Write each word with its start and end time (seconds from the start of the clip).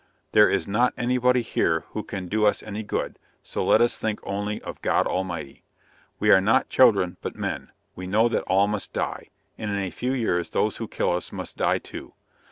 There 0.31 0.49
is 0.49 0.67
not 0.67 0.95
any 0.97 1.19
body 1.19 1.43
here 1.43 1.81
who 1.89 2.01
can 2.01 2.27
do 2.27 2.43
us 2.47 2.63
any 2.63 2.81
good, 2.81 3.19
so 3.43 3.63
let 3.63 3.81
us 3.81 3.95
think 3.99 4.19
only 4.23 4.59
of 4.63 4.81
God 4.81 5.05
Almighty. 5.05 5.63
We 6.19 6.31
are 6.31 6.41
not 6.41 6.69
children 6.69 7.17
but 7.21 7.35
men, 7.35 7.71
you 7.95 8.07
know 8.07 8.27
that 8.27 8.41
all 8.47 8.65
must 8.65 8.93
die; 8.93 9.27
and 9.59 9.69
in 9.69 9.77
a 9.77 9.91
few 9.91 10.13
years 10.13 10.49
those 10.49 10.77
who 10.77 10.87
kill 10.87 11.11
us 11.11 11.31
must 11.31 11.55
die 11.55 11.77
too. 11.77 12.15